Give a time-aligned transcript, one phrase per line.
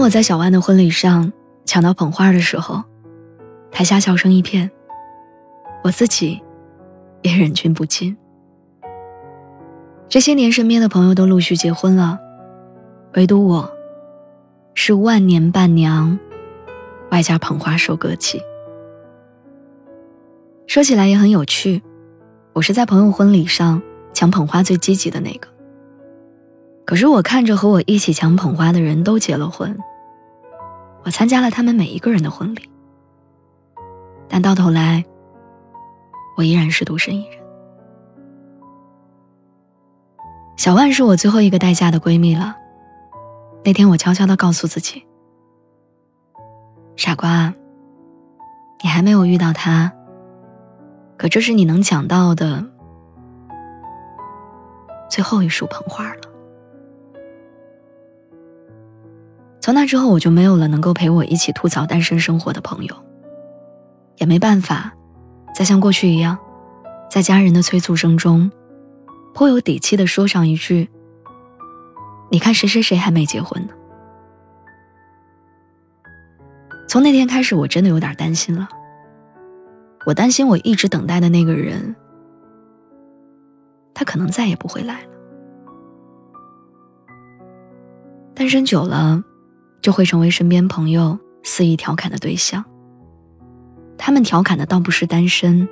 [0.00, 1.30] 当我在小万的婚礼上
[1.66, 2.82] 抢到捧花的时候，
[3.70, 4.70] 台下笑声一片，
[5.84, 6.40] 我自己
[7.20, 8.16] 也忍俊不禁。
[10.08, 12.18] 这些年，身边的朋友都陆续结婚了，
[13.12, 13.70] 唯独我，
[14.72, 16.18] 是万年伴娘，
[17.10, 18.40] 外加捧花收割期。
[20.66, 21.82] 说起来也很有趣，
[22.54, 23.82] 我是在朋友婚礼上
[24.14, 25.48] 抢捧花最积极的那个。
[26.86, 29.78] 可是我看着和我一起抢捧花的人都结了婚，
[31.04, 32.68] 我参加了他们每一个人的婚礼，
[34.28, 35.04] 但到头来，
[36.36, 37.40] 我依然是独身一人。
[40.56, 42.54] 小万是我最后一个待嫁的闺蜜了。
[43.64, 45.06] 那天我悄悄的告诉自己
[46.96, 47.52] ：“傻瓜，
[48.82, 49.90] 你还没有遇到他，
[51.16, 52.64] 可这是你能抢到的
[55.08, 56.20] 最后一束捧花了。”
[59.70, 62.96] 从那之后，我就没有了能够陪我一起吐槽单身生活的朋友，
[64.16, 64.92] 也没办法
[65.54, 66.36] 再像过去一样，
[67.08, 68.50] 在家人的催促声中，
[69.32, 70.90] 颇有底气的说上一句
[72.32, 73.72] ：“你看谁谁谁还没结婚呢。”
[76.88, 78.68] 从那天开始，我真的有点担心了。
[80.04, 81.94] 我担心我一直等待的那个人，
[83.94, 85.10] 他可能再也不会来了。
[88.34, 89.22] 单身久了。
[89.80, 92.64] 就会成为身边朋友肆意调侃的对象。
[93.96, 95.68] 他们调侃的倒不是单身，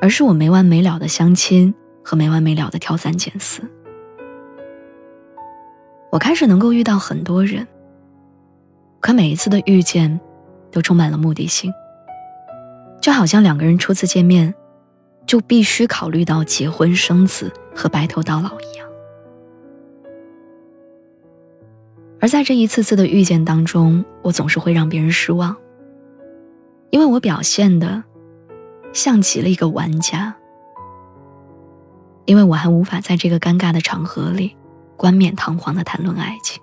[0.00, 1.74] 而是我没完没了的相亲
[2.04, 3.62] 和没完没了的挑三拣四。
[6.10, 7.66] 我开始能够遇到很多人，
[9.00, 10.20] 可每一次的遇见，
[10.70, 11.72] 都充满了目的性。
[13.00, 14.54] 就好像两个人初次见面，
[15.26, 18.83] 就必须考虑到结婚生子和白头到老一样。
[22.24, 25.54] 而在这一次次的遇见当中，我总是会让别人失望，
[26.88, 28.02] 因为我表现的
[28.94, 30.34] 像极了一个玩家，
[32.24, 34.56] 因为我还无法在这个尴尬的场合里
[34.96, 36.62] 冠冕堂皇的谈论爱情。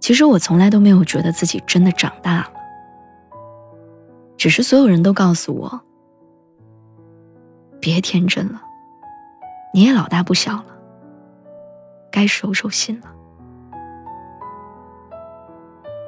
[0.00, 2.52] 其实我从来都没有觉得自己真的长大了，
[4.36, 5.80] 只是所有人都告诉我，
[7.78, 8.60] 别天真了，
[9.72, 10.69] 你也老大不小了。
[12.20, 13.06] 该收收心了。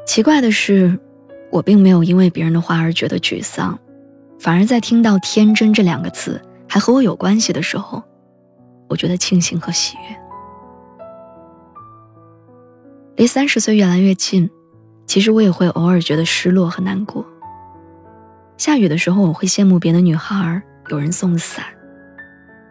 [0.06, 0.98] 奇怪的是，
[1.50, 3.78] 我并没有因为别人的话而觉得沮丧，
[4.38, 8.02] 反而在听到“天真”这两个字还和我有关系的时候，
[8.90, 10.16] 我觉得庆幸和喜悦。
[13.16, 14.50] 离三十岁越来越近，
[15.06, 17.24] 其实我也会偶尔觉得失落和难过。
[18.58, 21.64] 下雨的时候，我会羡慕别的女孩有人送伞；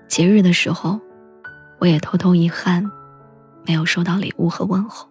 [0.07, 0.99] 节日的时候，
[1.79, 2.87] 我也偷偷遗憾。
[3.65, 5.07] 没有收到礼物和问候。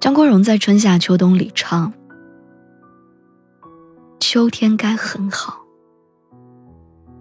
[0.00, 1.92] 张国荣在《春夏秋冬》里唱
[4.20, 5.58] ：“秋天该很好，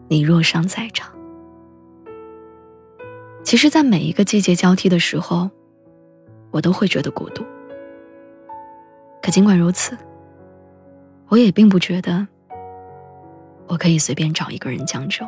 [0.10, 1.14] 你若尚在场。”
[3.44, 5.50] 其实，在每一个季节交替的时候，
[6.52, 7.44] 我都会觉得孤独。
[9.22, 9.98] 可尽管如此，
[11.30, 12.28] 我也并不觉得
[13.68, 15.26] 我可以随便找一个人将就。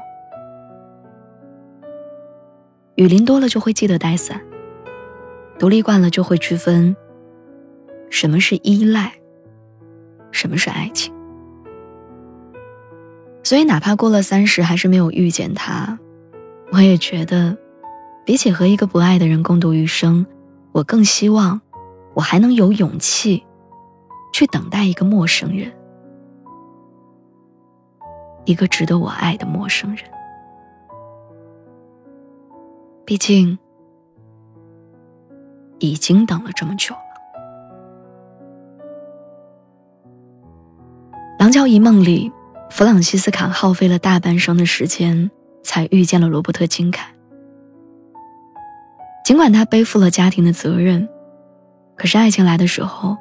[2.95, 4.41] 雨淋多了就会记得带伞。
[5.57, 6.95] 独立惯了就会区分
[8.09, 9.13] 什么是依赖，
[10.31, 11.13] 什么是爱情。
[13.44, 15.97] 所以哪怕过了三十还是没有遇见他，
[16.72, 17.55] 我也觉得，
[18.25, 20.25] 比起和一个不爱的人共度余生，
[20.72, 21.61] 我更希望
[22.14, 23.46] 我还能有勇气
[24.34, 25.72] 去等待一个陌生人，
[28.46, 30.03] 一个值得我爱的陌生人。
[33.05, 33.57] 毕竟，
[35.78, 37.02] 已经等了这么久了。
[41.40, 42.31] 《廊桥遗梦》里，
[42.72, 45.29] 弗朗西斯卡耗费了大半生的时间，
[45.61, 47.13] 才遇见了罗伯特金凯。
[49.23, 51.07] 尽管他背负了家庭的责任，
[51.96, 53.16] 可是爱情来的时候，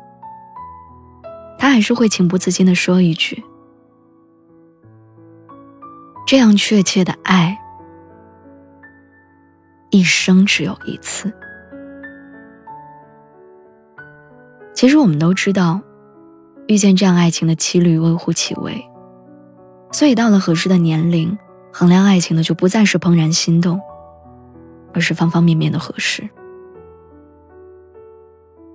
[1.58, 3.44] 他还是会情不自禁的说一句
[6.26, 7.58] ：“这样确切的爱，
[9.94, 11.32] 一生只有一次。
[14.74, 15.80] 其实我们都知道，
[16.66, 18.84] 遇见这样爱情的几率微乎其微，
[19.92, 21.38] 所以到了合适的年龄，
[21.72, 23.80] 衡量爱情的就不再是怦然心动，
[24.92, 26.28] 而是方方面面的合适。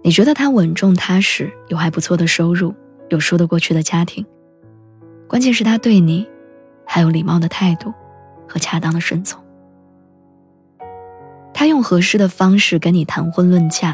[0.02, 2.74] 你觉得他稳重踏实，有还不错的收入，
[3.10, 4.26] 有说得过去的家庭，
[5.28, 6.26] 关键是他对你
[6.86, 7.94] 还有礼貌的态度
[8.48, 9.44] 和恰当的顺从。
[11.60, 13.94] 他用合适的方式跟你谈婚论嫁，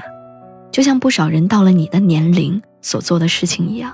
[0.70, 3.92] 就像不少人到了你的年龄所做的事情一样。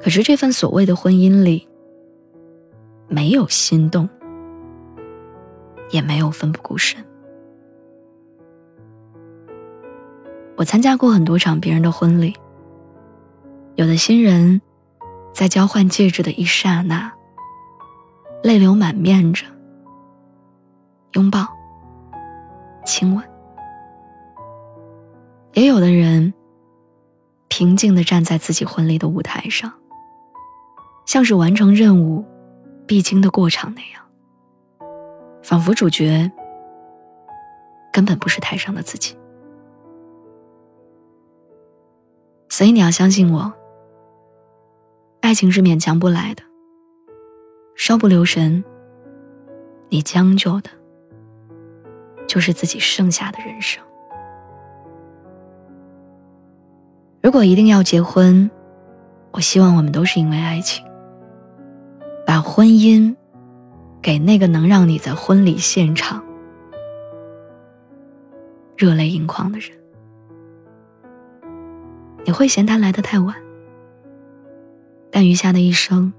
[0.00, 1.66] 可是这份所谓的婚姻里，
[3.08, 4.08] 没有心动，
[5.90, 7.04] 也没有奋不顾身。
[10.54, 12.32] 我参加过很多场别人的婚礼，
[13.74, 14.62] 有的新人，
[15.34, 17.12] 在交换戒指的一刹那，
[18.44, 19.44] 泪流满面着，
[21.16, 21.46] 拥抱、
[22.84, 23.24] 亲吻；
[25.54, 26.34] 也有的人，
[27.48, 29.72] 平静的站在自己婚礼的舞台上，
[31.06, 32.22] 像是完成任务
[32.86, 34.02] 必经的过场那样，
[35.42, 36.30] 仿佛主角
[37.90, 39.16] 根本不是台上的自己。
[42.50, 43.50] 所以你要相信我，
[45.22, 46.42] 爱情是勉强不来的。
[47.74, 48.62] 稍不留神，
[49.88, 50.68] 你将就的，
[52.36, 53.82] 就是自己剩下的人生。
[57.22, 58.50] 如果一定要结婚，
[59.30, 60.84] 我希望我们都是因为爱情，
[62.26, 63.16] 把婚姻
[64.02, 66.22] 给那个能让你在婚礼现场
[68.76, 69.70] 热泪盈眶的人。
[72.26, 73.34] 你会嫌他来的太晚，
[75.10, 76.12] 但余下的一生，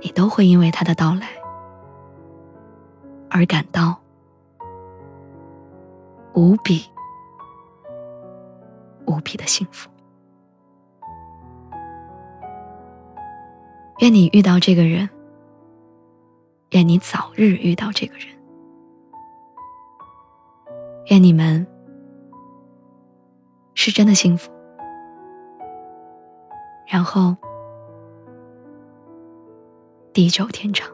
[0.00, 1.28] 你都会因为他的到来
[3.30, 4.00] 而感到
[6.34, 6.84] 无比
[9.06, 9.88] 无比的幸福。
[14.00, 15.08] 愿你遇到这个人，
[16.70, 18.26] 愿你早日遇到这个人，
[21.06, 21.64] 愿你们
[23.74, 24.50] 是真的幸福。
[26.86, 27.36] 然后，
[30.12, 30.93] 地久天长。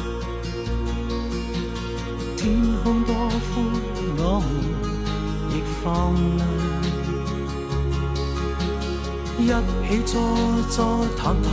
[9.51, 10.21] 一起坐
[10.69, 11.51] 坐谈谈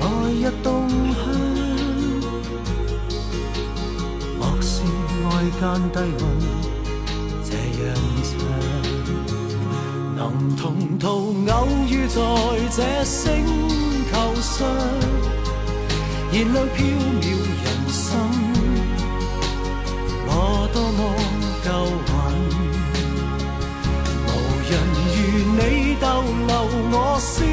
[0.00, 1.18] 来日动向。
[4.38, 4.82] 莫视
[5.24, 5.28] 外
[5.58, 6.22] 间低温
[7.42, 7.82] 这样
[8.22, 8.30] 长，
[10.16, 10.20] 能
[10.54, 11.06] 同途
[11.50, 11.56] 偶
[11.88, 12.20] 遇在
[12.70, 13.24] 这星
[14.12, 14.68] 球上，
[16.30, 16.78] 燃亮飘
[17.20, 17.24] 渺
[17.64, 17.98] 人生。
[20.26, 20.30] 我
[20.74, 20.98] 多么。
[21.62, 21.68] 够
[25.70, 26.52] 你逗留
[26.90, 27.44] 我思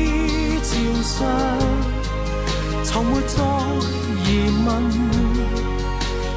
[0.63, 0.69] 潮
[1.03, 1.15] 上，
[2.83, 3.38] 从没再
[4.25, 4.27] 疑
[4.65, 4.67] 问，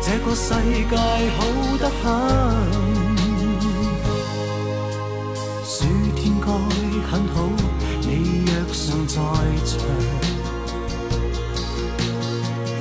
[0.03, 0.53] 这个世
[0.91, 0.95] 界
[1.39, 1.39] 好
[1.79, 2.05] 得很。
[5.65, 5.75] 暑
[6.15, 6.47] 天该
[7.09, 7.37] 很好，
[8.03, 9.17] 你若尚在
[9.65, 9.73] 场，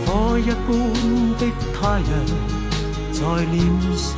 [0.05, 0.67] 火一般
[1.37, 1.41] 的
[1.73, 2.11] 太阳。
[3.11, 3.57] 在脸
[3.97, 4.13] 上，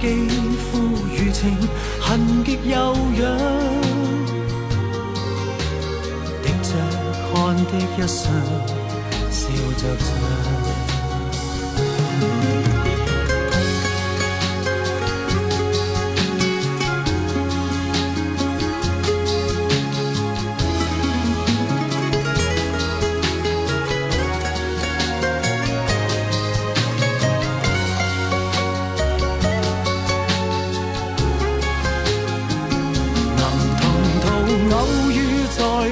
[0.00, 1.56] 肌肤如情，
[2.00, 3.36] 痕极柔痒，
[6.42, 6.70] 滴着
[7.32, 8.32] 汗的一双，
[9.30, 10.57] 笑着唱。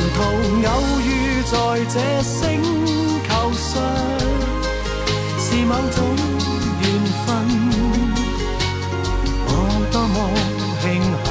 [0.00, 0.18] 沿途
[0.66, 1.08] 偶遇
[1.44, 1.52] 在
[1.84, 2.38] 这星
[3.28, 3.68] 球上，
[5.38, 5.98] 是某种
[6.80, 6.84] 缘
[7.26, 7.28] 分，
[9.44, 9.48] 我
[9.92, 10.16] 多么
[10.80, 11.28] 庆幸。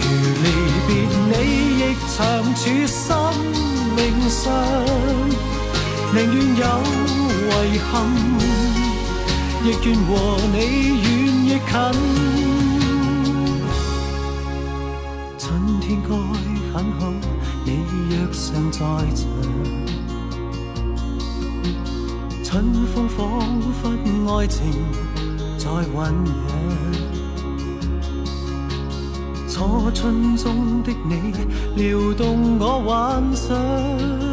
[0.00, 0.04] 如
[0.42, 0.46] 离
[0.86, 0.88] 别
[1.28, 1.30] 你，
[1.78, 1.82] 亦
[2.16, 2.16] 长
[2.54, 3.04] 处生
[3.94, 4.40] 命上，
[6.14, 6.64] 宁愿有
[7.66, 7.92] 遗憾，
[9.62, 10.10] 亦愿和
[10.54, 10.56] 你
[11.02, 11.04] 远
[11.44, 12.65] 亦近。
[16.76, 17.10] 很好，
[17.64, 17.80] 你
[18.10, 18.80] 若尚在
[19.14, 19.26] 场。
[22.44, 23.88] 春风仿佛
[24.36, 24.60] 爱情
[25.56, 26.36] 在酝酿。
[29.48, 31.32] 初春中的你，
[31.76, 34.25] 撩动我幻想。